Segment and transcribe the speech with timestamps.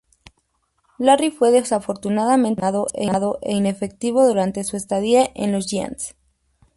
[0.97, 6.15] Larry fue desafortunadamente lesionado e inefectivo durante su estadía en los Giants.